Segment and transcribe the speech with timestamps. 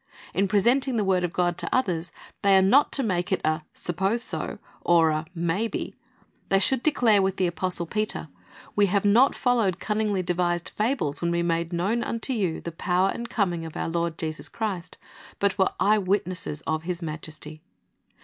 [0.33, 2.11] In presenting the word of God to others,
[2.41, 5.93] they are not to make it a suppose so or a may be.
[6.49, 8.27] They should declare with the apostle Peter,
[8.75, 13.09] "We have not followed cunningly devised fables when w^e made known unto you the power
[13.13, 14.97] and coming of our Lord Jesus Christ,
[15.37, 17.61] but were eye witnesses of His majesty."